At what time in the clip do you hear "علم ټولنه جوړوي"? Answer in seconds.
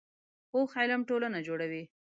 0.81-1.83